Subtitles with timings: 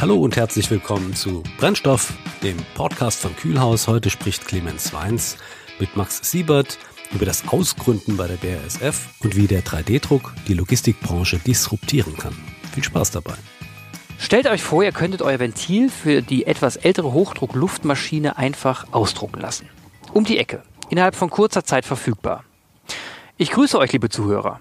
[0.00, 2.12] Hallo und herzlich willkommen zu Brennstoff,
[2.44, 3.88] dem Podcast von Kühlhaus.
[3.88, 5.36] Heute spricht Clemens Weins
[5.80, 6.78] mit Max Siebert
[7.10, 12.36] über das Ausgründen bei der BASF und wie der 3D-Druck die Logistikbranche disruptieren kann.
[12.72, 13.34] Viel Spaß dabei.
[14.20, 19.68] Stellt euch vor, ihr könntet euer Ventil für die etwas ältere Hochdruckluftmaschine einfach ausdrucken lassen.
[20.12, 22.44] Um die Ecke, innerhalb von kurzer Zeit verfügbar.
[23.36, 24.60] Ich grüße euch, liebe Zuhörer.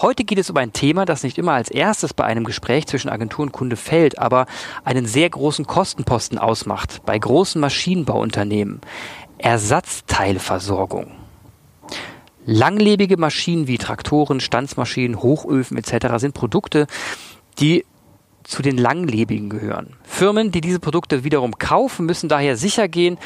[0.00, 3.08] Heute geht es um ein Thema, das nicht immer als erstes bei einem Gespräch zwischen
[3.08, 4.46] Agentur und Kunde fällt, aber
[4.84, 8.80] einen sehr großen Kostenposten ausmacht bei großen Maschinenbauunternehmen.
[9.38, 11.12] Ersatzteilversorgung.
[12.46, 16.16] Langlebige Maschinen wie Traktoren, Stanzmaschinen, Hochöfen etc.
[16.16, 16.86] sind Produkte,
[17.58, 17.84] die
[18.44, 19.96] zu den langlebigen gehören.
[20.02, 23.18] Firmen, die diese Produkte wiederum kaufen, müssen daher sicher gehen,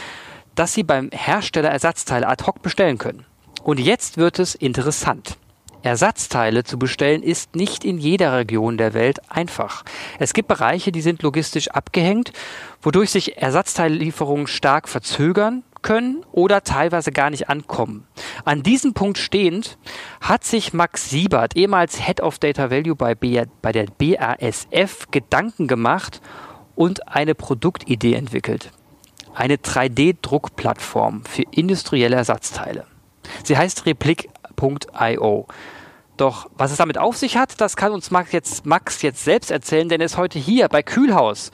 [0.55, 3.25] dass sie beim Hersteller Ersatzteile ad hoc bestellen können.
[3.63, 5.37] Und jetzt wird es interessant.
[5.85, 9.85] Ersatzteile zu bestellen ist nicht in jeder Region der Welt einfach.
[10.19, 12.33] Es gibt Bereiche, die sind logistisch abgehängt,
[12.81, 18.07] wodurch sich Ersatzteillieferungen stark verzögern können oder teilweise gar nicht ankommen.
[18.47, 19.77] An diesem Punkt stehend
[20.23, 25.67] hat sich Max Siebert, ehemals Head of Data Value bei, B bei der BASF, Gedanken
[25.69, 26.23] gemacht
[26.75, 28.71] und eine Produktidee entwickelt.
[29.35, 32.87] Eine 3D-Druckplattform für industrielle Ersatzteile.
[33.43, 35.47] Sie heißt Replik.io.
[36.17, 39.51] Doch was es damit auf sich hat, das kann uns Max jetzt, Max jetzt selbst
[39.51, 41.51] erzählen, denn er ist heute hier bei Kühlhaus.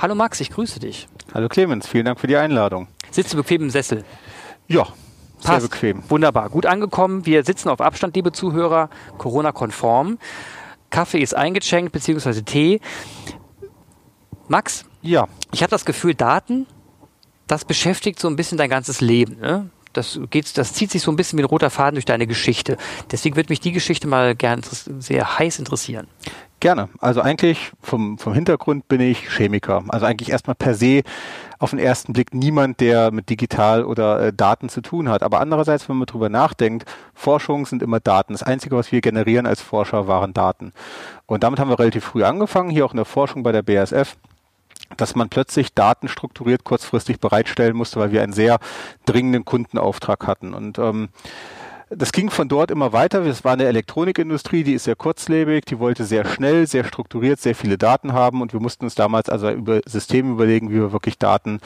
[0.00, 1.08] Hallo Max, ich grüße dich.
[1.32, 2.88] Hallo Clemens, vielen Dank für die Einladung.
[3.10, 4.04] Sitzt du bequem im Sessel?
[4.68, 4.86] Ja,
[5.38, 5.70] sehr Passt.
[5.70, 6.02] bequem.
[6.10, 7.24] Wunderbar, gut angekommen.
[7.24, 10.18] Wir sitzen auf Abstand, liebe Zuhörer, Corona-konform.
[10.90, 12.80] Kaffee ist eingeschenkt, beziehungsweise Tee.
[14.48, 16.66] Max, Ja, ich habe das Gefühl, Daten,
[17.46, 19.38] das beschäftigt so ein bisschen dein ganzes Leben.
[19.40, 19.70] Ne?
[19.92, 22.76] Das, geht, das zieht sich so ein bisschen wie ein roter Faden durch deine Geschichte.
[23.10, 24.62] Deswegen würde mich die Geschichte mal gern
[24.98, 26.06] sehr heiß interessieren.
[26.60, 26.88] gerne.
[27.00, 29.84] Also eigentlich vom, vom Hintergrund bin ich Chemiker.
[29.88, 31.02] Also eigentlich erstmal per se
[31.58, 35.22] auf den ersten Blick niemand, der mit digital oder äh, Daten zu tun hat.
[35.22, 38.32] Aber andererseits, wenn man drüber nachdenkt, Forschung sind immer Daten.
[38.32, 40.72] Das Einzige, was wir generieren als Forscher, waren Daten.
[41.26, 44.16] Und damit haben wir relativ früh angefangen, hier auch in der Forschung bei der BASF.
[44.96, 48.58] Dass man plötzlich Daten strukturiert kurzfristig bereitstellen musste, weil wir einen sehr
[49.06, 50.54] dringenden Kundenauftrag hatten.
[50.54, 51.08] Und ähm,
[51.94, 53.24] das ging von dort immer weiter.
[53.26, 57.54] Es war eine Elektronikindustrie, die ist sehr kurzlebig, die wollte sehr schnell, sehr strukturiert, sehr
[57.54, 61.18] viele Daten haben und wir mussten uns damals also über Systeme überlegen, wie wir wirklich
[61.18, 61.60] Daten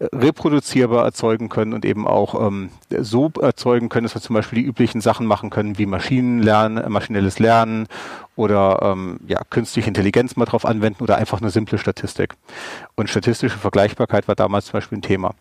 [0.00, 4.66] reproduzierbar erzeugen können und eben auch ähm, so erzeugen können, dass wir zum Beispiel die
[4.66, 7.86] üblichen Sachen machen können, wie Maschinenlernen, äh, maschinelles Lernen
[8.34, 12.34] oder ähm, ja, künstliche Intelligenz mal drauf anwenden oder einfach eine simple Statistik.
[12.94, 15.34] Und statistische Vergleichbarkeit war damals zum Beispiel ein Thema.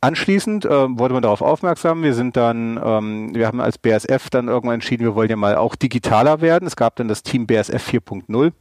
[0.00, 2.02] Anschließend äh, wurde man darauf aufmerksam.
[2.02, 5.56] Wir sind dann, ähm, wir haben als BASF dann irgendwann entschieden, wir wollen ja mal
[5.56, 6.66] auch digitaler werden.
[6.66, 8.52] Es gab dann das Team BASF 4.0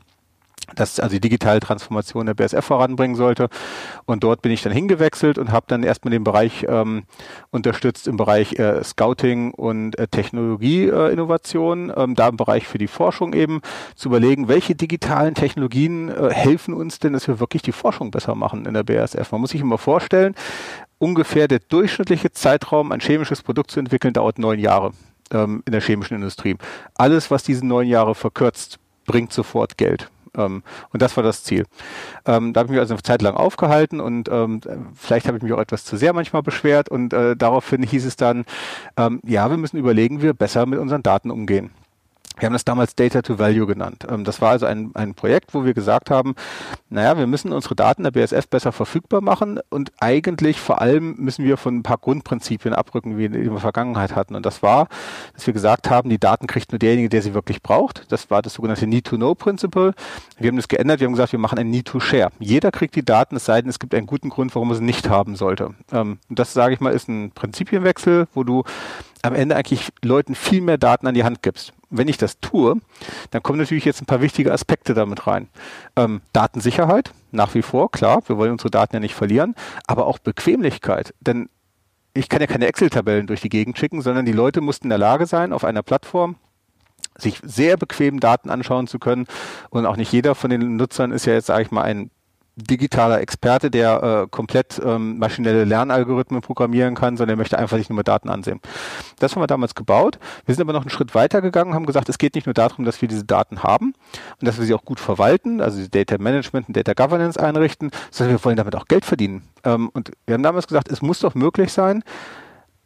[0.75, 3.49] das also die digitale Transformation der BSF voranbringen sollte.
[4.05, 7.03] Und dort bin ich dann hingewechselt und habe dann erstmal den Bereich ähm,
[7.51, 12.87] unterstützt im Bereich äh, Scouting und äh, Technologieinnovation, äh, ähm, da im Bereich für die
[12.87, 13.61] Forschung eben
[13.95, 18.35] zu überlegen, welche digitalen Technologien äh, helfen uns denn, dass wir wirklich die Forschung besser
[18.35, 19.31] machen in der BASF.
[19.31, 20.35] Man muss sich immer vorstellen,
[20.99, 24.91] ungefähr der durchschnittliche Zeitraum, ein chemisches Produkt zu entwickeln, dauert neun Jahre
[25.31, 26.55] ähm, in der chemischen Industrie.
[26.95, 30.09] Alles, was diese neun Jahre verkürzt, bringt sofort Geld.
[30.37, 31.65] Ähm, und das war das Ziel.
[32.25, 34.61] Ähm, da habe ich mich also eine Zeit lang aufgehalten und ähm,
[34.95, 38.15] vielleicht habe ich mich auch etwas zu sehr manchmal beschwert und äh, daraufhin hieß es
[38.15, 38.45] dann,
[38.95, 41.71] ähm, ja, wir müssen überlegen, wie wir besser mit unseren Daten umgehen.
[42.39, 44.05] Wir haben das damals Data to Value genannt.
[44.09, 46.35] Ähm, Das war also ein, ein Projekt, wo wir gesagt haben,
[46.89, 51.43] naja, wir müssen unsere Daten der BSF besser verfügbar machen und eigentlich vor allem müssen
[51.45, 54.35] wir von ein paar Grundprinzipien abrücken, wie wir in der Vergangenheit hatten.
[54.35, 54.87] Und das war,
[55.33, 58.11] dass wir gesagt haben, die Daten kriegt nur derjenige, der sie wirklich braucht.
[58.11, 59.75] Das war das sogenannte Need-to-Know-Prinzip.
[59.75, 59.93] Wir
[60.39, 62.29] haben das geändert, wir haben gesagt, wir machen ein Need-to-Share.
[62.39, 64.83] Jeder kriegt die Daten, es sei denn, es gibt einen guten Grund, warum er sie
[64.83, 65.73] nicht haben sollte.
[65.91, 68.63] Ähm, Und das, sage ich mal, ist ein Prinzipienwechsel, wo du
[69.23, 71.73] am Ende eigentlich Leuten viel mehr Daten an die Hand gibst.
[71.89, 72.75] Wenn ich das tue,
[73.31, 75.47] dann kommen natürlich jetzt ein paar wichtige Aspekte damit rein.
[75.95, 79.55] Ähm, Datensicherheit, nach wie vor, klar, wir wollen unsere Daten ja nicht verlieren,
[79.85, 81.13] aber auch Bequemlichkeit.
[81.21, 81.49] Denn
[82.13, 84.97] ich kann ja keine Excel-Tabellen durch die Gegend schicken, sondern die Leute mussten in der
[84.97, 86.35] Lage sein, auf einer Plattform
[87.17, 89.25] sich sehr bequem Daten anschauen zu können.
[89.69, 92.11] Und auch nicht jeder von den Nutzern ist ja jetzt, sage ich mal, ein
[92.57, 97.89] digitaler Experte, der äh, komplett ähm, maschinelle Lernalgorithmen programmieren kann, sondern er möchte einfach sich
[97.89, 98.59] nur Daten ansehen.
[99.19, 100.17] Das haben wir damals gebaut.
[100.45, 102.83] Wir sind aber noch einen Schritt weiter gegangen, haben gesagt, es geht nicht nur darum,
[102.83, 103.93] dass wir diese Daten haben
[104.41, 108.37] und dass wir sie auch gut verwalten, also Data Management und Data Governance einrichten, sondern
[108.37, 109.43] wir wollen damit auch Geld verdienen.
[109.63, 112.03] Ähm, und wir haben damals gesagt, es muss doch möglich sein,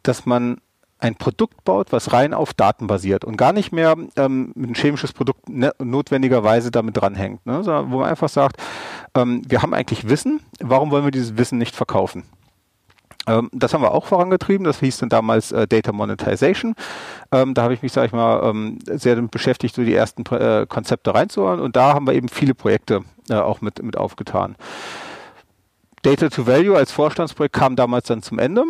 [0.02, 0.58] dass man
[1.02, 5.12] ein Produkt baut, was rein auf Daten basiert und gar nicht mehr ähm, ein chemisches
[5.12, 7.64] Produkt ne, notwendigerweise damit dranhängt, ne?
[7.64, 8.56] sondern wo man einfach sagt,
[9.14, 12.24] ähm, wir haben eigentlich Wissen, warum wollen wir dieses Wissen nicht verkaufen?
[13.26, 14.64] Ähm, das haben wir auch vorangetrieben.
[14.64, 16.74] Das hieß dann damals äh, Data Monetization.
[17.30, 20.24] Ähm, da habe ich mich, sage ich mal, ähm, sehr damit beschäftigt, so die ersten
[20.34, 21.60] äh, Konzepte reinzuhören.
[21.60, 24.56] Und da haben wir eben viele Projekte äh, auch mit, mit aufgetan.
[26.02, 28.64] Data to Value als Vorstandsprojekt kam damals dann zum Ende.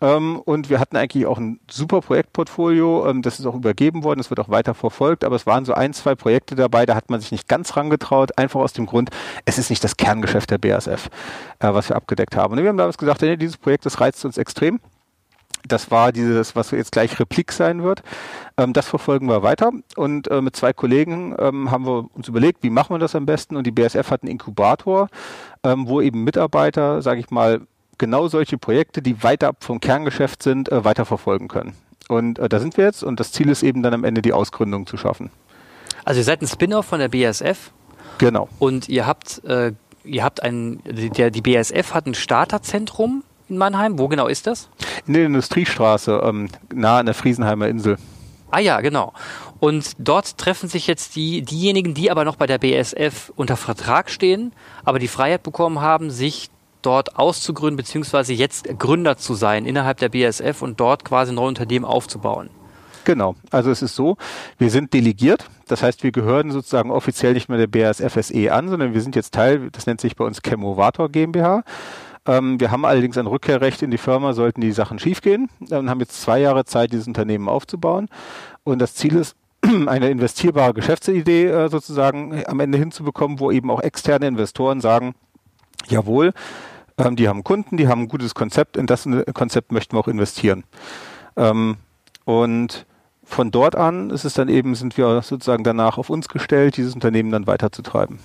[0.00, 3.08] Ähm, und wir hatten eigentlich auch ein super Projektportfolio.
[3.08, 4.18] Ähm, das ist auch übergeben worden.
[4.18, 5.24] Das wird auch weiter verfolgt.
[5.24, 6.86] Aber es waren so ein, zwei Projekte dabei.
[6.86, 8.36] Da hat man sich nicht ganz rangetraut.
[8.38, 9.10] Einfach aus dem Grund,
[9.44, 11.08] es ist nicht das Kerngeschäft der BASF,
[11.60, 12.54] äh, was wir abgedeckt haben.
[12.54, 14.80] Und wir haben damals gesagt, nee, dieses Projekt, das reizt uns extrem.
[15.66, 18.02] Das war dieses, was jetzt gleich Replik sein wird.
[18.56, 19.72] Ähm, das verfolgen wir weiter.
[19.96, 23.26] Und äh, mit zwei Kollegen ähm, haben wir uns überlegt, wie machen wir das am
[23.26, 23.56] besten.
[23.56, 25.08] Und die BASF hat einen Inkubator,
[25.64, 27.62] ähm, wo eben Mitarbeiter, sage ich mal,
[27.98, 31.74] genau solche Projekte, die weiter vom Kerngeschäft sind, äh, weiterverfolgen können.
[32.08, 34.32] Und äh, da sind wir jetzt und das Ziel ist eben dann am Ende die
[34.32, 35.30] Ausgründung zu schaffen.
[36.04, 37.72] Also ihr seid ein Spin-off von der BASF.
[38.18, 38.48] Genau.
[38.58, 39.72] Und ihr habt, äh,
[40.04, 43.98] ihr habt ein, der, die BASF hat ein Starterzentrum in Mannheim.
[43.98, 44.68] Wo genau ist das?
[45.06, 47.96] In der Industriestraße, ähm, nah an der Friesenheimer Insel.
[48.50, 49.12] Ah ja, genau.
[49.58, 54.08] Und dort treffen sich jetzt die, diejenigen, die aber noch bei der BASF unter Vertrag
[54.10, 54.52] stehen,
[54.84, 56.50] aber die Freiheit bekommen haben, sich
[56.82, 61.48] dort auszugründen, beziehungsweise jetzt Gründer zu sein innerhalb der BASF und dort quasi ein neues
[61.48, 62.50] Unternehmen aufzubauen.
[63.04, 63.36] Genau.
[63.50, 64.16] Also es ist so,
[64.58, 65.48] wir sind delegiert.
[65.68, 69.14] Das heißt, wir gehören sozusagen offiziell nicht mehr der BASF SE an, sondern wir sind
[69.14, 71.62] jetzt Teil, das nennt sich bei uns Chemovator GmbH.
[72.26, 75.48] Ähm, wir haben allerdings ein Rückkehrrecht in die Firma, sollten die Sachen schiefgehen.
[75.70, 78.08] Und haben jetzt zwei Jahre Zeit, dieses Unternehmen aufzubauen.
[78.64, 79.36] Und das Ziel ist,
[79.86, 85.14] eine investierbare Geschäftsidee äh, sozusagen am Ende hinzubekommen, wo eben auch externe Investoren sagen,
[85.88, 86.32] jawohl,
[86.98, 90.08] ähm, die haben Kunden, die haben ein gutes Konzept, in das Konzept möchten wir auch
[90.08, 90.64] investieren.
[91.36, 91.76] Ähm,
[92.24, 92.86] und
[93.24, 96.94] von dort an ist es dann eben, sind wir sozusagen danach auf uns gestellt, dieses
[96.94, 98.18] Unternehmen dann weiterzutreiben.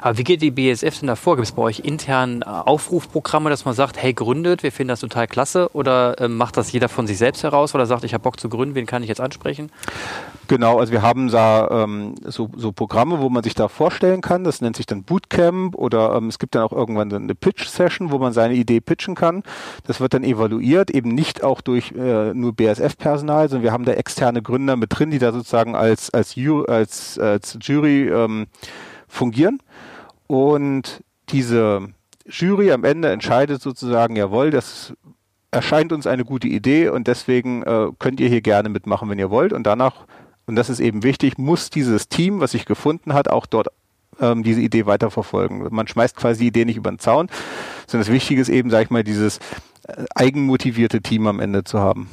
[0.00, 1.36] Aber wie geht die BSF denn da vor?
[1.36, 5.00] Gibt es bei euch intern äh, Aufrufprogramme, dass man sagt, hey, gründet, wir finden das
[5.00, 5.68] total klasse?
[5.72, 8.48] Oder äh, macht das jeder von sich selbst heraus oder sagt, ich habe Bock zu
[8.48, 9.70] gründen, wen kann ich jetzt ansprechen?
[10.48, 14.44] Genau, also wir haben da ähm, so, so Programme, wo man sich da vorstellen kann.
[14.44, 18.18] Das nennt sich dann Bootcamp oder ähm, es gibt dann auch irgendwann eine Pitch-Session, wo
[18.18, 19.42] man seine Idee pitchen kann.
[19.86, 23.92] Das wird dann evaluiert, eben nicht auch durch äh, nur BSF-Personal, sondern wir haben da
[23.92, 26.36] externe Gründer mit drin, die da sozusagen als, als,
[26.68, 28.46] als, als Jury ähm,
[29.08, 29.60] fungieren.
[30.26, 31.88] Und diese
[32.26, 34.94] Jury am Ende entscheidet sozusagen, jawohl, das
[35.50, 39.30] erscheint uns eine gute Idee und deswegen äh, könnt ihr hier gerne mitmachen, wenn ihr
[39.30, 39.52] wollt.
[39.52, 40.06] Und danach,
[40.46, 43.68] und das ist eben wichtig, muss dieses Team, was sich gefunden hat, auch dort
[44.20, 45.68] ähm, diese Idee weiterverfolgen.
[45.70, 47.28] Man schmeißt quasi die Idee nicht über den Zaun,
[47.86, 49.38] sondern das Wichtige ist eben, sag ich mal, dieses
[49.86, 52.08] äh, eigenmotivierte Team am Ende zu haben.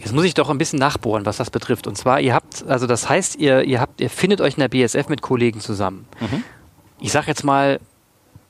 [0.00, 1.86] Jetzt muss ich doch ein bisschen nachbohren, was das betrifft.
[1.86, 4.68] Und zwar, ihr habt, also das heißt, ihr, ihr habt, ihr findet euch in der
[4.68, 6.06] BSF mit Kollegen zusammen.
[6.20, 6.44] Mhm
[7.00, 7.80] ich sag jetzt mal,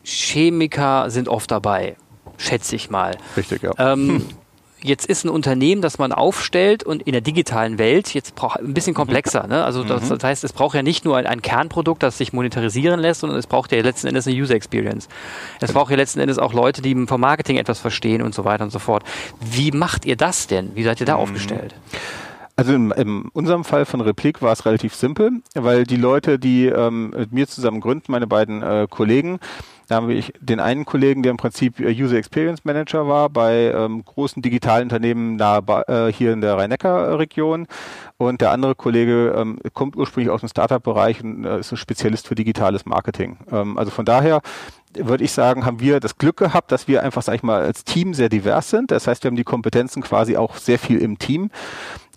[0.04, 1.96] Chemiker sind oft dabei,
[2.36, 3.16] schätze ich mal.
[3.36, 3.72] Richtig, ja.
[3.78, 4.28] Ähm, hm.
[4.84, 8.74] Jetzt ist ein Unternehmen, das man aufstellt und in der digitalen Welt jetzt braucht ein
[8.74, 9.46] bisschen komplexer.
[9.46, 9.64] Ne?
[9.64, 10.08] Also das, mhm.
[10.10, 13.38] das, heißt, es braucht ja nicht nur ein, ein, Kernprodukt, das sich monetarisieren lässt, sondern
[13.38, 15.08] es braucht ja letzten Endes eine User Experience.
[15.62, 18.62] Es braucht ja letzten Endes auch Leute, die vom Marketing etwas verstehen und so weiter
[18.62, 19.04] und so fort.
[19.40, 20.72] Wie macht ihr das denn?
[20.74, 21.22] Wie seid ihr da mhm.
[21.22, 21.74] aufgestellt?
[22.56, 26.66] Also in, in unserem Fall von Replik war es relativ simpel, weil die Leute, die
[26.66, 29.40] ähm, mit mir zusammen gründen, meine beiden äh, Kollegen,
[29.88, 33.72] da haben wir den einen Kollegen, der im Prinzip äh, User Experience Manager war bei
[33.74, 37.66] ähm, großen digitalen Unternehmen nahe äh, hier in der Rhein-Neckar-Region.
[38.16, 42.28] Und der andere Kollege ähm, kommt ursprünglich aus dem Startup-Bereich und äh, ist ein Spezialist
[42.28, 43.36] für digitales Marketing.
[43.50, 44.40] Ähm, also von daher
[44.94, 47.84] würde ich sagen, haben wir das Glück gehabt, dass wir einfach, sag ich mal, als
[47.84, 48.90] Team sehr divers sind.
[48.90, 51.50] Das heißt, wir haben die Kompetenzen quasi auch sehr viel im Team.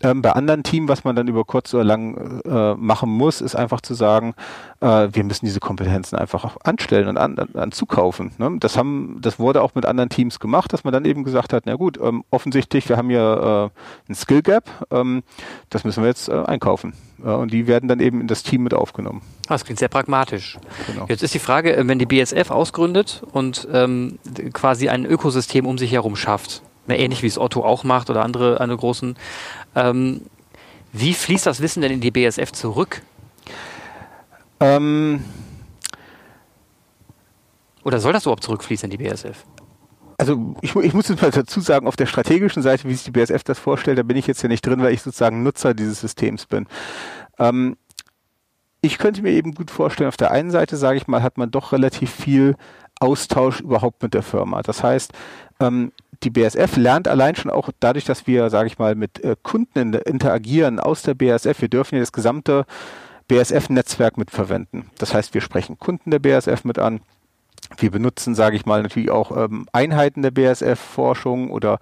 [0.04, 3.56] Ähm, bei anderen Teams, was man dann über kurz oder lang äh, machen muss, ist
[3.56, 4.36] einfach zu sagen,
[4.80, 8.32] äh, wir müssen diese Kompetenzen einfach anstellen und an, an, an zukaufen.
[8.38, 8.58] Ne?
[8.60, 11.64] Das haben, das wurde auch mit anderen Teams gemacht, dass man dann eben gesagt hat,
[11.66, 13.72] na gut, ähm, offensichtlich, wir haben hier
[14.08, 15.24] äh, ein Skill Gap, ähm,
[15.70, 16.44] das müssen wir jetzt äh,
[17.18, 17.42] einkaufen.
[17.42, 19.22] und die werden dann eben in das Team mit aufgenommen.
[19.48, 20.58] Das klingt sehr pragmatisch.
[20.88, 21.06] Genau.
[21.08, 24.20] Jetzt ist die Frage, äh, wenn die BSF ausgründet und ähm,
[24.54, 28.60] quasi ein Ökosystem um sich herum schafft, ähnlich wie es Otto auch macht oder andere,
[28.62, 29.16] andere großen.
[29.76, 30.22] Ähm,
[30.94, 33.02] wie fließt das Wissen denn in die BSF zurück?
[34.60, 35.24] Ähm
[37.84, 39.46] oder soll das überhaupt zurückfließen in die BSF?
[40.18, 43.12] Also ich, ich muss jetzt mal dazu sagen, auf der strategischen Seite, wie sich die
[43.12, 46.02] BSF das vorstellt, da bin ich jetzt ja nicht drin, weil ich sozusagen Nutzer dieses
[46.02, 46.66] Systems bin.
[47.38, 47.78] Ähm,
[48.82, 51.52] ich könnte mir eben gut vorstellen, auf der einen Seite, sage ich mal, hat man
[51.52, 52.56] doch relativ viel
[53.00, 54.62] Austausch überhaupt mit der Firma.
[54.64, 55.14] Das heißt,
[55.60, 55.92] ähm,
[56.24, 59.94] die BSF lernt allein schon auch dadurch, dass wir, sage ich mal, mit äh, Kunden
[59.94, 61.62] interagieren aus der BSF.
[61.62, 62.66] Wir dürfen ja das gesamte
[63.28, 64.90] BSF-Netzwerk mitverwenden.
[64.98, 67.02] Das heißt, wir sprechen Kunden der BSF mit an.
[67.78, 71.80] Wir benutzen, sage ich mal, natürlich auch ähm, Einheiten der BSF-Forschung oder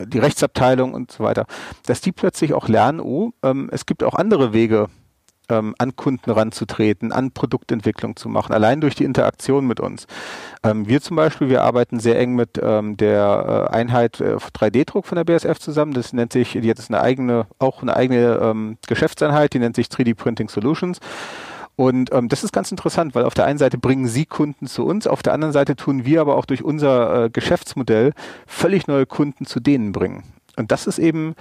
[0.00, 1.46] die Rechtsabteilung und so weiter,
[1.86, 4.88] dass die plötzlich auch lernen, oh, ähm, es gibt auch andere Wege,
[5.48, 10.06] ähm, an Kunden ranzutreten, an Produktentwicklung zu machen, allein durch die Interaktion mit uns.
[10.62, 15.06] Ähm, wir zum Beispiel, wir arbeiten sehr eng mit ähm, der äh, Einheit äh, 3D-Druck
[15.06, 15.92] von der BSF zusammen.
[15.92, 20.14] Das nennt sich, hat eine eigene, auch eine eigene ähm, Geschäftseinheit, die nennt sich 3D
[20.14, 20.98] Printing Solutions.
[21.76, 24.84] Und ähm, das ist ganz interessant, weil auf der einen Seite bringen Sie Kunden zu
[24.84, 28.12] uns, auf der anderen Seite tun wir aber auch durch unser äh, Geschäftsmodell
[28.46, 30.24] völlig neue Kunden zu denen bringen.
[30.56, 31.34] Und das ist eben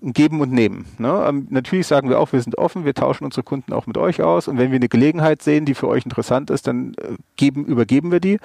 [0.00, 0.86] ein Geben und Nehmen.
[0.98, 1.24] Ne?
[1.26, 4.22] Ähm, natürlich sagen wir auch, wir sind offen, wir tauschen unsere Kunden auch mit euch
[4.22, 4.46] aus.
[4.46, 8.12] Und wenn wir eine Gelegenheit sehen, die für euch interessant ist, dann äh, geben, übergeben
[8.12, 8.38] wir die.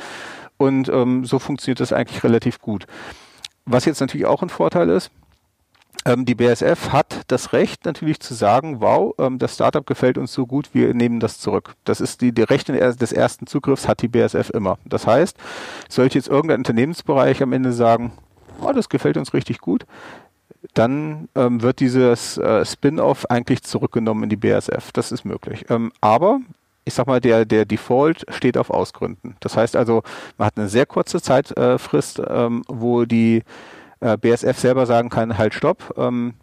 [0.57, 2.87] Und ähm, so funktioniert das eigentlich relativ gut.
[3.65, 5.11] Was jetzt natürlich auch ein Vorteil ist,
[6.05, 10.31] ähm, die BSF hat das Recht natürlich zu sagen, wow, ähm, das Startup gefällt uns
[10.31, 11.75] so gut, wir nehmen das zurück.
[11.83, 14.77] Das ist die, die Rechte des ersten Zugriffs hat die BSF immer.
[14.85, 15.37] Das heißt,
[15.89, 18.13] sollte jetzt irgendein Unternehmensbereich am Ende sagen,
[18.61, 19.85] oh, das gefällt uns richtig gut,
[20.73, 24.91] dann ähm, wird dieses äh, Spin-off eigentlich zurückgenommen in die BSF.
[24.93, 25.65] Das ist möglich.
[25.69, 26.39] Ähm, aber
[26.85, 29.35] ich sag mal, der, der Default steht auf Ausgründen.
[29.39, 30.03] Das heißt also,
[30.37, 33.43] man hat eine sehr kurze Zeitfrist, äh, ähm, wo die
[33.99, 36.35] äh, BSF selber sagen kann, halt stopp, ähm,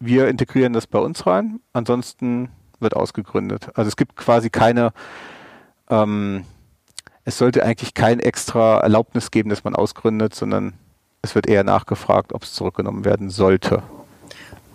[0.00, 3.70] wir integrieren das bei uns rein, ansonsten wird ausgegründet.
[3.74, 4.92] Also es gibt quasi keine,
[5.88, 6.44] ähm,
[7.24, 10.74] es sollte eigentlich kein extra Erlaubnis geben, dass man ausgründet, sondern
[11.22, 13.82] es wird eher nachgefragt, ob es zurückgenommen werden sollte.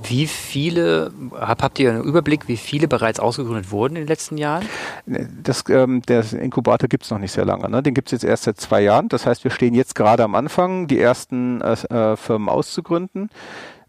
[0.03, 4.37] Wie viele, hab, habt ihr einen Überblick, wie viele bereits ausgegründet wurden in den letzten
[4.37, 4.65] Jahren?
[5.05, 7.69] Das, ähm, der Inkubator gibt es noch nicht sehr lange.
[7.69, 7.83] Ne?
[7.83, 9.09] Den gibt es jetzt erst seit zwei Jahren.
[9.09, 13.29] Das heißt, wir stehen jetzt gerade am Anfang, die ersten äh, äh, Firmen auszugründen.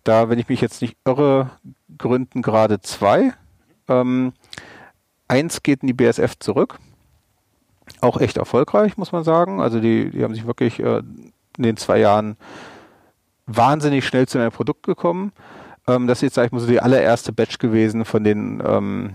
[0.03, 1.51] Da, wenn ich mich jetzt nicht irre,
[1.97, 3.33] gründen gerade zwei.
[3.89, 4.33] Ähm,
[5.29, 6.79] eins geht in die BSF zurück.
[8.01, 9.61] Auch echt erfolgreich, muss man sagen.
[9.61, 11.03] Also die, die haben sich wirklich äh,
[11.57, 12.37] in den zwei Jahren
[13.47, 15.33] wahnsinnig schnell zu einem Produkt gekommen.
[15.87, 19.15] Ähm, das ist jetzt, sag ich mal, so die allererste Batch gewesen von den, ähm,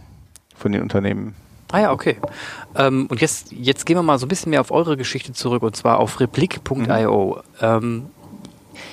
[0.56, 1.36] von den Unternehmen.
[1.72, 2.18] Ah ja, okay.
[2.76, 5.64] Ähm, und jetzt, jetzt gehen wir mal so ein bisschen mehr auf eure Geschichte zurück
[5.64, 7.36] und zwar auf replik.io.
[7.36, 7.42] Mhm.
[7.62, 8.06] Ähm,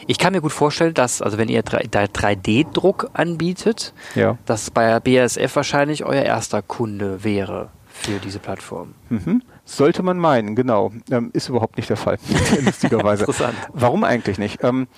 [0.07, 4.39] ich kann mir gut vorstellen, dass, also wenn ihr 3D-Druck anbietet, ja.
[4.47, 8.95] dass bei BASF wahrscheinlich euer erster Kunde wäre für diese Plattform.
[9.11, 9.43] Mhm.
[9.65, 10.93] Sollte man meinen, genau.
[11.11, 12.19] Ähm, ist überhaupt nicht der Fall,
[12.65, 13.25] lustigerweise.
[13.27, 13.55] Interessant.
[13.73, 14.63] Warum eigentlich nicht?
[14.65, 14.89] Ähm,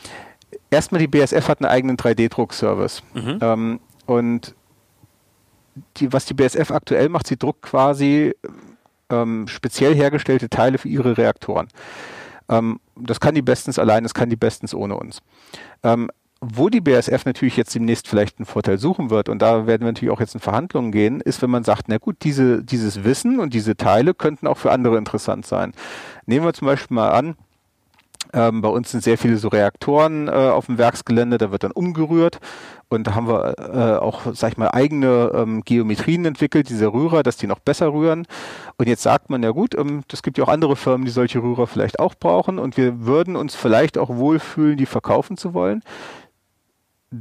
[0.71, 3.03] erstmal die BSF hat einen eigenen 3D-Druck-Service.
[3.15, 3.39] Mhm.
[3.41, 4.55] Ähm, und
[5.97, 8.35] die, was die BSF aktuell macht, sie druckt quasi
[9.11, 11.69] ähm, speziell hergestellte Teile für ihre Reaktoren.
[12.49, 15.21] Ähm, das kann die bestens allein, das kann die bestens ohne uns.
[15.83, 19.83] Ähm, wo die BSF natürlich jetzt demnächst vielleicht einen Vorteil suchen wird, und da werden
[19.83, 23.05] wir natürlich auch jetzt in Verhandlungen gehen, ist, wenn man sagt, na gut, diese, dieses
[23.05, 25.73] Wissen und diese Teile könnten auch für andere interessant sein.
[26.27, 27.37] Nehmen wir zum Beispiel mal an,
[28.35, 31.71] ähm, bei uns sind sehr viele so Reaktoren äh, auf dem Werksgelände, da wird dann
[31.71, 32.41] umgerührt.
[32.89, 37.23] Und da haben wir äh, auch, sag ich mal, eigene ähm, Geometrien entwickelt, diese Rührer,
[37.23, 38.27] dass die noch besser rühren.
[38.77, 41.43] Und jetzt sagt man, ja gut, ähm, das gibt ja auch andere Firmen, die solche
[41.43, 42.59] Rührer vielleicht auch brauchen.
[42.59, 45.83] Und wir würden uns vielleicht auch wohlfühlen, die verkaufen zu wollen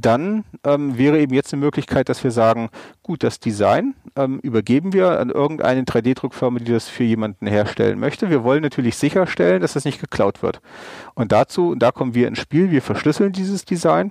[0.00, 2.70] dann ähm, wäre eben jetzt eine Möglichkeit, dass wir sagen,
[3.02, 8.30] gut, das Design ähm, übergeben wir an irgendeine 3D-Druckfirma, die das für jemanden herstellen möchte.
[8.30, 10.60] Wir wollen natürlich sicherstellen, dass das nicht geklaut wird.
[11.14, 14.10] Und dazu, da kommen wir ins Spiel, wir verschlüsseln dieses Design,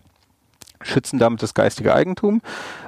[0.81, 2.41] schützen damit das geistige Eigentum.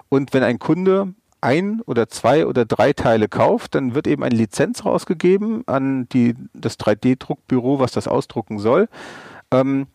[0.08, 4.36] Und wenn ein Kunde ein oder zwei oder drei Teile kauft, dann wird eben eine
[4.36, 8.88] Lizenz rausgegeben an die, das 3D-Druckbüro, was das ausdrucken soll.
[9.52, 9.88] Ähm,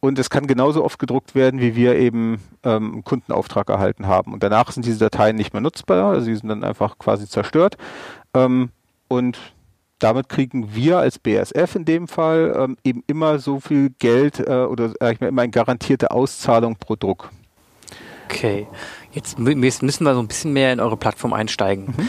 [0.00, 4.32] und es kann genauso oft gedruckt werden, wie wir eben ähm, einen Kundenauftrag erhalten haben.
[4.32, 7.76] Und danach sind diese Dateien nicht mehr nutzbar, also sie sind dann einfach quasi zerstört.
[8.34, 8.70] Ähm,
[9.08, 9.38] und
[9.98, 14.64] damit kriegen wir als BSF in dem Fall ähm, eben immer so viel Geld äh,
[14.64, 17.30] oder sag ich mal, immer eine garantierte Auszahlung pro Druck.
[18.26, 18.66] Okay,
[19.12, 21.86] jetzt müssen wir so ein bisschen mehr in eure Plattform einsteigen.
[21.86, 22.08] Mhm.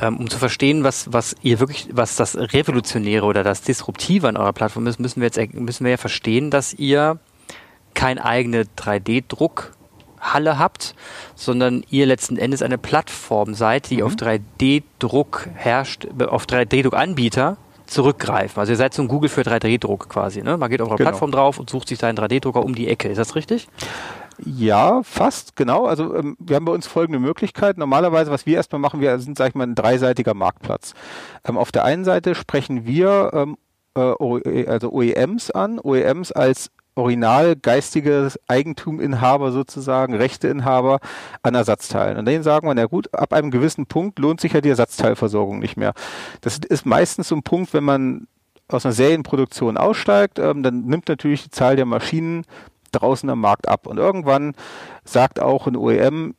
[0.00, 4.36] Ähm, um zu verstehen, was, was ihr wirklich, was das Revolutionäre oder das Disruptive an
[4.36, 7.18] eurer Plattform ist, müssen wir jetzt müssen wir ja verstehen, dass ihr
[7.98, 10.94] keine eigene 3D-Druckhalle habt,
[11.34, 14.02] sondern ihr letzten Endes eine Plattform seid, die mhm.
[14.04, 18.60] auf 3D-Druck herrscht, auf 3D-Druck-Anbieter zurückgreifen.
[18.60, 20.42] Also ihr seid so ein Google für 3D-Druck quasi.
[20.42, 20.56] Ne?
[20.56, 21.10] Man geht auf eure genau.
[21.10, 23.08] Plattform drauf und sucht sich seinen 3D-Drucker um die Ecke.
[23.08, 23.66] Ist das richtig?
[24.44, 25.86] Ja, fast, genau.
[25.86, 27.78] Also ähm, wir haben bei uns folgende Möglichkeit.
[27.78, 30.94] Normalerweise, was wir erstmal machen, wir sind, sag ich mal, ein dreiseitiger Marktplatz.
[31.44, 33.56] Ähm, auf der einen Seite sprechen wir ähm,
[33.96, 41.00] äh, also OEMs an, OEMs als original geistiges Eigentuminhaber sozusagen, Rechteinhaber
[41.42, 42.18] an Ersatzteilen.
[42.18, 45.58] Und denen sagen wir, na gut, ab einem gewissen Punkt lohnt sich ja die Ersatzteilversorgung
[45.58, 45.94] nicht mehr.
[46.40, 48.26] Das ist meistens so ein Punkt, wenn man
[48.68, 52.44] aus einer Serienproduktion aussteigt, ähm, dann nimmt natürlich die Zahl der Maschinen
[52.92, 53.86] draußen am Markt ab.
[53.86, 54.54] Und irgendwann
[55.04, 56.34] sagt auch ein OEM,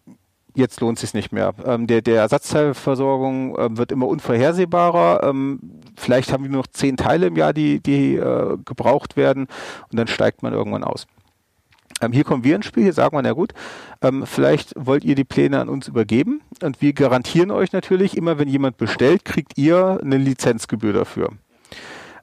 [0.60, 1.54] jetzt lohnt es sich nicht mehr.
[1.66, 5.24] Ähm, der, der Ersatzteilversorgung äh, wird immer unvorhersehbarer.
[5.24, 5.60] Ähm,
[5.96, 9.48] vielleicht haben wir nur noch zehn Teile im Jahr, die, die äh, gebraucht werden
[9.92, 11.08] und dann steigt man irgendwann aus.
[12.02, 13.54] Ähm, hier kommen wir ins Spiel, hier sagen wir, na gut,
[14.02, 18.40] ähm, vielleicht wollt ihr die Pläne an uns übergeben und wir garantieren euch natürlich, immer
[18.40, 21.30] wenn jemand bestellt, kriegt ihr eine Lizenzgebühr dafür.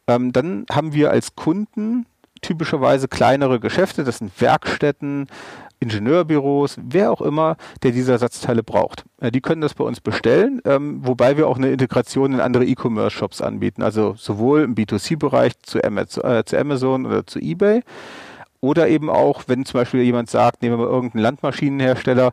[0.06, 2.06] Ähm, dann haben wir als Kunden
[2.42, 5.26] typischerweise kleinere Geschäfte, das sind Werkstätten,
[5.80, 9.04] Ingenieurbüros, wer auch immer, der diese Ersatzteile braucht.
[9.20, 12.64] Ja, die können das bei uns bestellen, ähm, wobei wir auch eine Integration in andere
[12.64, 17.82] E-Commerce-Shops anbieten, also sowohl im B2C-Bereich zu, äh, zu Amazon oder zu eBay
[18.60, 22.32] oder eben auch, wenn zum Beispiel jemand sagt, nehmen wir mal irgendeinen Landmaschinenhersteller,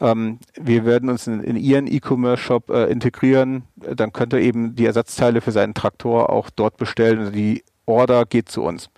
[0.00, 5.40] ähm, wir werden uns in, Ihren E-Commerce-Shop äh, integrieren, dann könnte er eben die Ersatzteile
[5.40, 8.88] für seinen Traktor auch dort bestellen und die Order geht zu uns.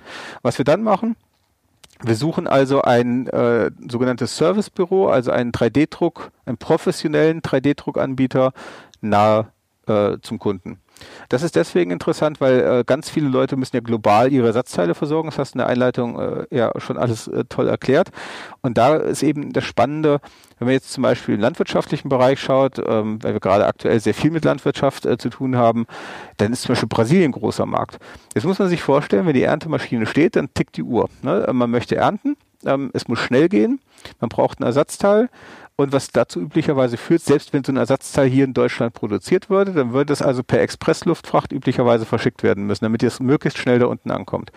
[0.42, 1.16] Was wir dann machen,
[2.02, 8.52] wir suchen also ein äh, sogenanntes Servicebüro, also einen 3D-Druck, einen professionellen 3D-Druckanbieter
[9.00, 9.52] nahe
[9.86, 10.78] äh, zum Kunden.
[11.28, 15.28] Das ist deswegen interessant, weil äh, ganz viele Leute müssen ja global ihre Ersatzteile versorgen.
[15.28, 18.10] Das hast du in der Einleitung äh, ja schon alles äh, toll erklärt.
[18.62, 20.20] Und da ist eben das Spannende,
[20.58, 24.14] wenn man jetzt zum Beispiel im landwirtschaftlichen Bereich schaut, ähm, weil wir gerade aktuell sehr
[24.14, 25.86] viel mit Landwirtschaft äh, zu tun haben,
[26.38, 27.98] dann ist zum Beispiel Brasilien großer Markt.
[28.34, 31.08] Jetzt muss man sich vorstellen, wenn die Erntemaschine steht, dann tickt die Uhr.
[31.22, 31.46] Ne?
[31.52, 33.80] Man möchte ernten, ähm, es muss schnell gehen,
[34.20, 35.28] man braucht ein Ersatzteil
[35.76, 39.72] und was dazu üblicherweise führt, selbst wenn so ein Ersatzteil hier in Deutschland produziert würde,
[39.72, 43.86] dann würde es also per Expressluftfracht üblicherweise verschickt werden müssen, damit es möglichst schnell da
[43.86, 44.50] unten ankommt.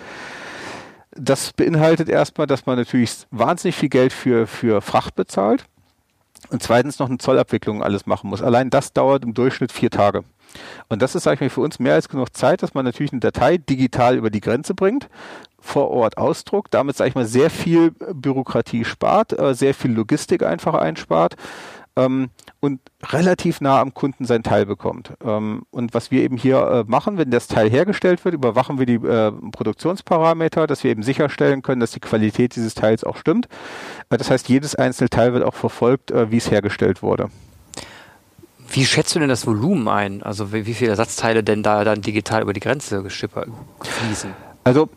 [1.11, 5.65] Das beinhaltet erstmal, dass man natürlich wahnsinnig viel Geld für, für Fracht bezahlt
[6.51, 8.41] und zweitens noch eine Zollabwicklung alles machen muss.
[8.41, 10.23] Allein das dauert im Durchschnitt vier Tage.
[10.87, 13.11] Und das ist, sage ich mal, für uns mehr als genug Zeit, dass man natürlich
[13.11, 15.09] eine Datei digital über die Grenze bringt,
[15.61, 20.43] vor Ort ausdruckt, damit, sage ich mal, sehr viel Bürokratie spart, äh, sehr viel Logistik
[20.43, 21.35] einfach einspart
[21.95, 25.13] ähm, und relativ nah am Kunden sein Teil bekommt.
[25.23, 28.85] Ähm, und was wir eben hier äh, machen, wenn das Teil hergestellt wird, überwachen wir
[28.85, 33.47] die äh, Produktionsparameter, dass wir eben sicherstellen können, dass die Qualität dieses Teils auch stimmt.
[34.09, 37.29] Das heißt, jedes einzelne Teil wird auch verfolgt, wie es hergestellt wurde.
[38.71, 40.23] Wie schätzt du denn das Volumen ein?
[40.23, 43.49] Also wie, wie viele Ersatzteile denn da dann digital über die Grenze geschippert
[43.81, 44.31] fließen?
[44.63, 44.89] Also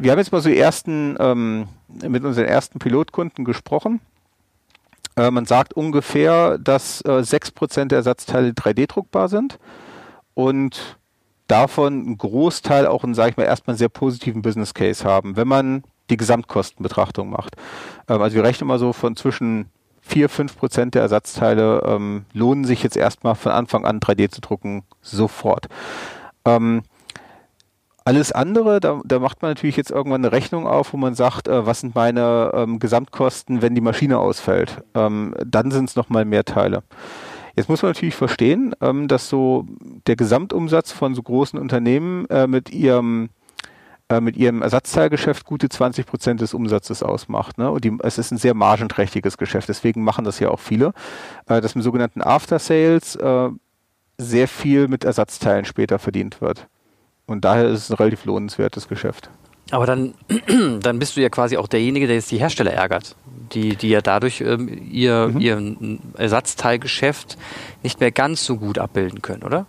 [0.00, 4.00] wir haben jetzt mal so ersten, ähm, mit unseren ersten Pilotkunden gesprochen.
[5.16, 9.58] Äh, man sagt ungefähr, dass äh, 6% der Ersatzteile 3D-druckbar sind
[10.34, 10.98] und
[11.48, 15.48] davon ein Großteil auch einen, sage ich mal, erstmal sehr positiven Business Case haben, wenn
[15.48, 17.56] man die Gesamtkostenbetrachtung macht.
[18.08, 19.66] Ähm, also wir rechnen mal so von zwischen
[20.02, 24.40] 4, 5 Prozent der Ersatzteile ähm, lohnen sich jetzt erstmal von Anfang an 3D zu
[24.40, 25.68] drucken, sofort.
[26.44, 26.82] Ähm,
[28.08, 31.46] alles andere, da, da macht man natürlich jetzt irgendwann eine Rechnung auf, wo man sagt,
[31.46, 34.82] äh, was sind meine ähm, Gesamtkosten, wenn die Maschine ausfällt.
[34.94, 36.84] Ähm, dann sind es nochmal mehr Teile.
[37.54, 39.66] Jetzt muss man natürlich verstehen, ähm, dass so
[40.06, 43.28] der Gesamtumsatz von so großen Unternehmen äh, mit ihrem
[44.08, 47.58] äh, mit ihrem Ersatzteilgeschäft gute 20 Prozent des Umsatzes ausmacht.
[47.58, 47.70] Ne?
[47.70, 50.94] Und die, es ist ein sehr margenträchtiges Geschäft, deswegen machen das ja auch viele.
[51.46, 53.50] Äh, dass mit sogenannten After Sales äh,
[54.16, 56.68] sehr viel mit Ersatzteilen später verdient wird.
[57.28, 59.30] Und daher ist es ein relativ lohnenswertes Geschäft.
[59.70, 60.14] Aber dann,
[60.80, 63.14] dann bist du ja quasi auch derjenige, der jetzt die Hersteller ärgert,
[63.52, 65.40] die, die ja dadurch ähm, ihr, mhm.
[65.40, 67.36] ihr Ersatzteilgeschäft
[67.82, 69.66] nicht mehr ganz so gut abbilden können, oder?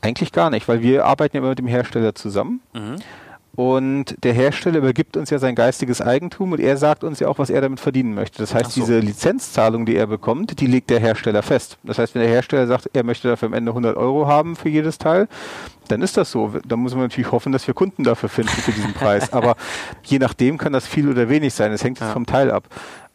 [0.00, 2.60] Eigentlich gar nicht, weil wir arbeiten ja immer mit dem Hersteller zusammen.
[2.72, 2.96] Mhm.
[3.54, 7.38] Und der Hersteller übergibt uns ja sein geistiges Eigentum und er sagt uns ja auch,
[7.38, 8.38] was er damit verdienen möchte.
[8.38, 8.80] Das heißt, so.
[8.80, 11.76] diese Lizenzzahlung, die er bekommt, die legt der Hersteller fest.
[11.82, 14.70] Das heißt, wenn der Hersteller sagt, er möchte dafür am Ende 100 Euro haben für
[14.70, 15.28] jedes Teil,
[15.88, 16.54] dann ist das so.
[16.66, 19.32] Da muss man natürlich hoffen, dass wir Kunden dafür finden für diesen Preis.
[19.34, 19.56] Aber
[20.02, 21.72] je nachdem kann das viel oder wenig sein.
[21.72, 22.12] Es hängt jetzt ja.
[22.14, 22.68] vom Teil ab.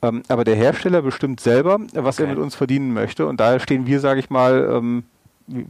[0.04, 2.28] Ähm, aber der Hersteller bestimmt selber, was okay.
[2.28, 3.26] er mit uns verdienen möchte.
[3.26, 5.06] Und daher stehen wir, sage ich mal, ähm,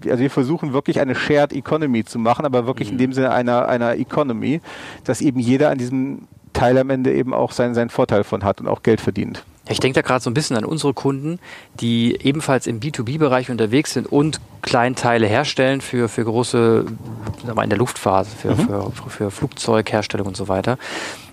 [0.05, 2.93] also wir versuchen wirklich eine Shared Economy zu machen, aber wirklich mhm.
[2.93, 4.61] in dem Sinne einer, einer Economy,
[5.03, 8.59] dass eben jeder an diesem Teil am Ende eben auch seinen, seinen Vorteil von hat
[8.59, 9.43] und auch Geld verdient.
[9.69, 11.39] Ich denke da gerade so ein bisschen an unsere Kunden,
[11.79, 16.97] die ebenfalls im B2B-Bereich unterwegs sind und Kleinteile herstellen für, für große, sagen
[17.43, 18.91] wir mal in der Luftphase, für, mhm.
[18.93, 20.77] für, für Flugzeugherstellung und so weiter.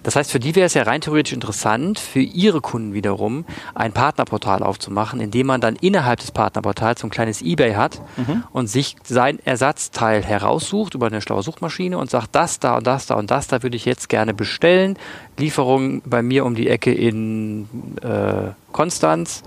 [0.04, 3.92] Das heißt, für die wäre es ja rein theoretisch interessant, für ihre Kunden wiederum ein
[3.92, 8.44] Partnerportal aufzumachen, in dem man dann innerhalb des Partnerportals so ein kleines Ebay hat mhm.
[8.52, 13.06] und sich sein Ersatzteil heraussucht über eine schlaue Suchmaschine und sagt, das da und das
[13.06, 14.98] da und das da würde ich jetzt gerne bestellen.
[15.38, 17.66] Lieferung bei mir um die Ecke in
[18.02, 19.42] äh, Konstanz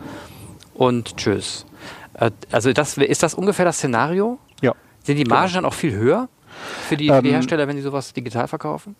[0.73, 1.67] und tschüss.
[2.15, 4.39] Äh, also das, ist das ungefähr das Szenario?
[4.61, 4.73] Ja.
[5.03, 5.57] Sind die Margen genau.
[5.61, 6.29] dann auch viel höher
[6.89, 8.95] für die, für die ähm, Hersteller, wenn sie sowas digital verkaufen?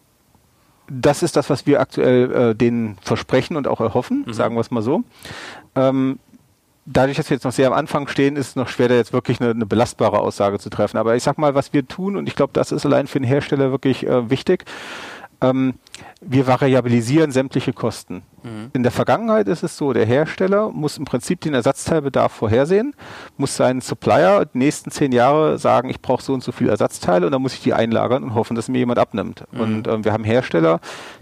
[0.89, 4.33] Das ist das, was wir aktuell äh, denen versprechen und auch erhoffen, mhm.
[4.33, 5.03] sagen wir es mal so.
[5.75, 6.19] Ähm,
[6.85, 9.13] dadurch, dass wir jetzt noch sehr am Anfang stehen, ist es noch schwer, da jetzt
[9.13, 10.97] wirklich eine, eine belastbare Aussage zu treffen.
[10.97, 13.27] Aber ich sag mal, was wir tun, und ich glaube, das ist allein für den
[13.27, 14.65] Hersteller wirklich äh, wichtig.
[15.41, 15.75] Ähm,
[16.21, 18.23] wir variabilisieren sämtliche Kosten.
[18.47, 18.71] Mhm.
[18.73, 22.93] In der Vergangenheit ist es so, der Hersteller muss im Prinzip den Ersatzteilbedarf vorhersehen,
[23.37, 27.25] muss seinen Supplier die nächsten zehn Jahre sagen, ich brauche so und so viele Ersatzteile
[27.25, 29.43] und dann muss ich die einlagern und hoffen, dass mir jemand abnimmt.
[29.51, 29.59] Mhm.
[29.59, 30.79] Und ähm, wir haben Hersteller,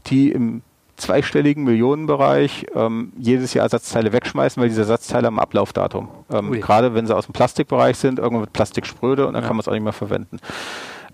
[0.07, 0.61] die im
[0.97, 6.07] zweistelligen Millionenbereich ähm, jedes Jahr Ersatzteile wegschmeißen, weil diese Ersatzteile am Ablaufdatum.
[6.31, 9.47] Ähm, Gerade wenn sie aus dem Plastikbereich sind, irgendwann wird Plastik spröde und dann ja.
[9.47, 10.39] kann man es auch nicht mehr verwenden.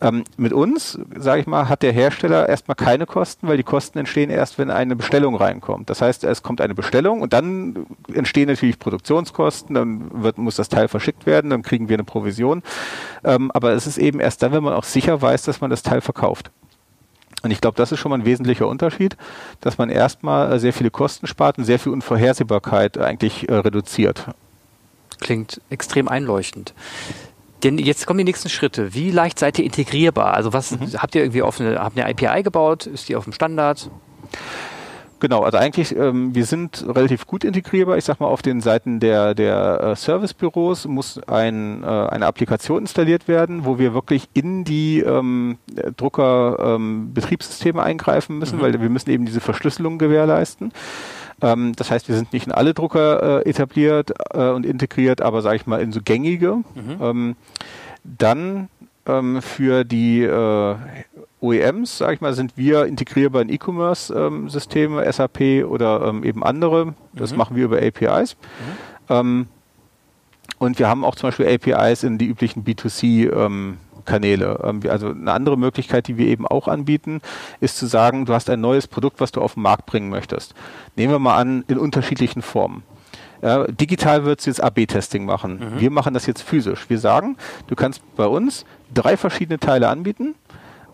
[0.01, 3.99] Ähm, mit uns, sage ich mal, hat der Hersteller erstmal keine Kosten, weil die Kosten
[3.99, 5.91] entstehen erst, wenn eine Bestellung reinkommt.
[5.91, 10.69] Das heißt, es kommt eine Bestellung und dann entstehen natürlich Produktionskosten, dann wird, muss das
[10.69, 12.63] Teil verschickt werden, dann kriegen wir eine Provision.
[13.23, 15.83] Ähm, aber es ist eben erst dann, wenn man auch sicher weiß, dass man das
[15.83, 16.49] Teil verkauft.
[17.43, 19.17] Und ich glaube, das ist schon mal ein wesentlicher Unterschied,
[19.61, 24.27] dass man erstmal sehr viele Kosten spart und sehr viel Unvorhersehbarkeit eigentlich äh, reduziert.
[25.19, 26.73] Klingt extrem einleuchtend.
[27.63, 28.93] Denn jetzt kommen die nächsten Schritte.
[28.93, 30.33] Wie leicht seid ihr integrierbar?
[30.33, 30.93] Also was mhm.
[30.97, 32.87] habt ihr irgendwie auf eine, habt eine API gebaut?
[32.87, 33.89] Ist die auf dem Standard?
[35.21, 37.95] Genau, also eigentlich, ähm, wir sind relativ gut integrierbar.
[37.95, 42.79] Ich sag mal, auf den Seiten der, der äh, Servicebüros muss ein, äh, eine Applikation
[42.79, 45.59] installiert werden, wo wir wirklich in die ähm,
[45.95, 48.61] Drucker-Betriebssysteme ähm, eingreifen müssen, mhm.
[48.63, 50.73] weil wir müssen eben diese Verschlüsselung gewährleisten.
[51.41, 55.41] Ähm, das heißt, wir sind nicht in alle Drucker äh, etabliert äh, und integriert, aber
[55.41, 56.57] sage ich mal in so gängige.
[56.75, 56.97] Mhm.
[57.01, 57.35] Ähm,
[58.03, 58.69] dann
[59.05, 60.75] ähm, für die äh,
[61.41, 66.93] OEMs, sage ich mal, sind wir integrierbar in E-Commerce-Systeme, ähm, SAP oder ähm, eben andere.
[67.13, 67.37] Das mhm.
[67.37, 68.35] machen wir über APIs.
[68.35, 68.77] Mhm.
[69.09, 69.47] Ähm,
[70.59, 74.59] und wir haben auch zum Beispiel APIs in die üblichen B2C ähm, Kanäle.
[74.63, 77.21] Ähm, also eine andere Möglichkeit, die wir eben auch anbieten,
[77.59, 80.53] ist zu sagen, du hast ein neues Produkt, was du auf den Markt bringen möchtest.
[80.95, 82.83] Nehmen wir mal an, in unterschiedlichen Formen.
[83.41, 85.53] Ja, digital wird es jetzt AB-Testing machen.
[85.53, 85.79] Mhm.
[85.79, 86.89] Wir machen das jetzt physisch.
[86.89, 87.37] Wir sagen,
[87.67, 90.35] du kannst bei uns drei verschiedene Teile anbieten.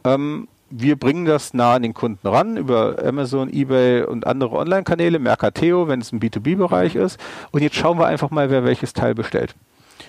[0.05, 5.19] Ähm, wir bringen das nah an den Kunden ran über Amazon, eBay und andere Online-Kanäle,
[5.19, 7.19] Mercateo, wenn es ein B2B-Bereich ist.
[7.51, 9.55] Und jetzt schauen wir einfach mal, wer welches Teil bestellt.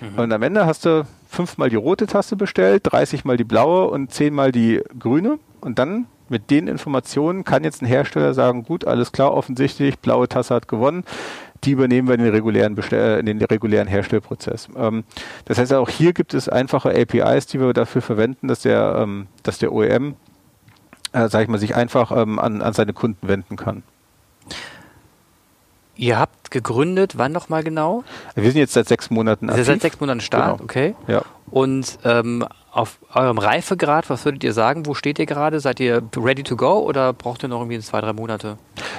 [0.00, 0.18] Mhm.
[0.18, 4.12] Und am Ende hast du fünfmal die rote Tasse bestellt, 30 mal die blaue und
[4.12, 5.38] 10 mal die grüne.
[5.60, 10.28] Und dann mit den Informationen kann jetzt ein Hersteller sagen, gut, alles klar, offensichtlich, blaue
[10.28, 11.04] Tasse hat gewonnen.
[11.64, 14.68] Die übernehmen wir in den regulären, Bestell äh, in den regulären Herstellprozess.
[14.76, 15.04] Ähm,
[15.46, 19.26] das heißt, auch hier gibt es einfache APIs, die wir dafür verwenden, dass der, ähm,
[19.42, 20.14] dass der OEM,
[21.12, 23.82] äh, sag ich mal, sich einfach ähm, an, an seine Kunden wenden kann.
[25.98, 28.04] Ihr habt gegründet, wann nochmal genau?
[28.36, 29.66] Wir sind jetzt seit sechs Monaten aktiv.
[29.66, 30.64] Seit sechs Monaten Start, genau.
[30.64, 30.94] okay.
[31.08, 31.22] Ja.
[31.50, 34.86] Und ähm, auf eurem Reifegrad, was würdet ihr sagen?
[34.86, 35.58] Wo steht ihr gerade?
[35.58, 38.58] Seid ihr ready to go oder braucht ihr noch irgendwie zwei, drei Monate?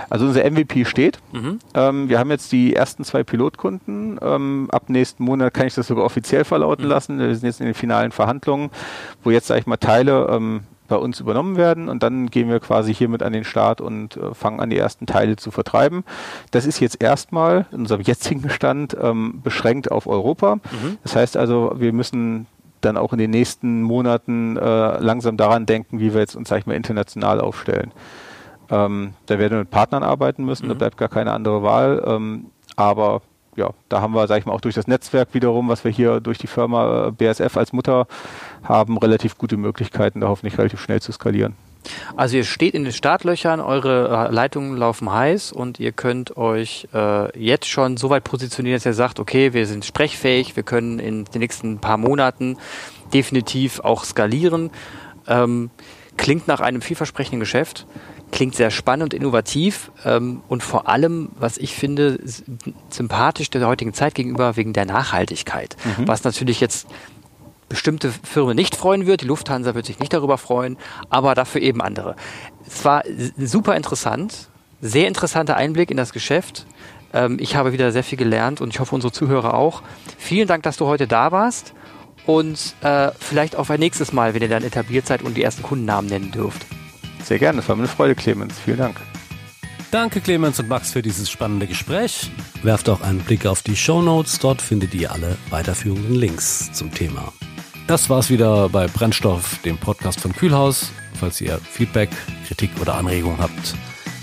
[0.10, 1.20] Also unser MVP steht.
[1.32, 1.60] Mhm.
[1.74, 4.20] Ähm, wir haben jetzt die ersten zwei Pilotkunden.
[4.22, 6.92] Ähm, ab nächsten Monat kann ich das sogar offiziell verlauten mhm.
[6.92, 7.20] lassen.
[7.20, 8.72] Wir sind jetzt in den finalen Verhandlungen,
[9.24, 12.60] wo jetzt, sage ich mal, Teile ähm, bei uns übernommen werden und dann gehen wir
[12.60, 16.04] quasi hiermit an den Start und äh, fangen an, die ersten Teile zu vertreiben.
[16.52, 20.56] Das ist jetzt erstmal in unserem jetzigen Stand ähm, beschränkt auf Europa.
[20.56, 20.98] Mhm.
[21.04, 22.48] Das heißt also, wir müssen
[22.82, 26.60] dann auch in den nächsten Monaten äh, langsam daran denken, wie wir jetzt uns, sag
[26.60, 27.92] ich mal, international aufstellen.
[28.70, 30.70] Ähm, da werden wir mit Partnern arbeiten müssen, mhm.
[30.70, 32.04] da bleibt gar keine andere Wahl.
[32.06, 33.22] Ähm, aber
[33.60, 36.22] ja, da haben wir, sag ich mal, auch durch das Netzwerk wiederum, was wir hier
[36.22, 38.08] durch die Firma äh, BSF als Mutter
[38.64, 41.56] haben, relativ gute Möglichkeiten, da hoffentlich relativ schnell zu skalieren.
[42.16, 46.88] Also ihr steht in den Startlöchern, eure äh, Leitungen laufen heiß und ihr könnt euch
[46.94, 51.00] äh, jetzt schon so weit positionieren, dass ihr sagt, okay, wir sind sprechfähig, wir können
[51.00, 52.58] in den nächsten paar Monaten
[53.14, 54.72] definitiv auch skalieren.
[55.28, 55.70] Ähm,
[56.18, 57.86] klingt nach einem vielversprechenden Geschäft
[58.32, 62.20] klingt sehr spannend und innovativ ähm, und vor allem, was ich finde,
[62.90, 65.76] sympathisch der heutigen Zeit gegenüber wegen der Nachhaltigkeit.
[65.98, 66.08] Mhm.
[66.08, 66.88] Was natürlich jetzt
[67.70, 69.22] bestimmte Firmen nicht freuen wird.
[69.22, 70.78] Die Lufthansa wird sich nicht darüber freuen,
[71.10, 72.16] aber dafür eben andere.
[72.68, 73.04] Es war
[73.38, 74.50] super interessant,
[74.82, 76.66] sehr interessanter Einblick in das Geschäft.
[77.14, 79.84] Ähm, ich habe wieder sehr viel gelernt und ich hoffe, unsere Zuhörer auch.
[80.18, 81.74] Vielen Dank, dass du heute da warst
[82.26, 85.64] und äh, vielleicht auch ein nächstes Mal, wenn ihr dann etabliert seid und die ersten
[85.64, 86.66] Kundennamen nennen dürft.
[87.24, 88.56] Sehr gerne, das war mir eine Freude, Clemens.
[88.64, 88.98] Vielen Dank.
[89.92, 92.30] Danke Clemens und Max für dieses spannende Gespräch.
[92.62, 96.94] Werft auch einen Blick auf die Show Notes, dort findet ihr alle weiterführenden Links zum
[96.94, 97.34] Thema.
[97.88, 100.92] Das war's wieder bei Brennstoff, dem Podcast von Kühlhaus.
[101.20, 102.10] Falls ihr Feedback,
[102.48, 103.76] Kritik oder Anregungen habt,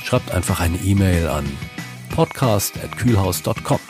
[0.05, 1.45] schreibt einfach eine E-Mail an
[2.15, 3.81] podcast.kühlhaus.com.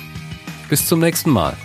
[0.70, 1.56] Bis zum nächsten Mal.